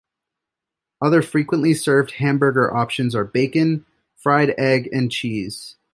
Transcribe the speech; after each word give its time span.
Other 0.99 1.21
frequently-served 1.21 2.13
hamburger 2.13 2.73
options 2.75 3.13
are 3.13 3.23
bacon, 3.23 3.85
fried 4.15 4.55
egg 4.57 4.89
and 4.91 5.11
cheese. 5.11 5.75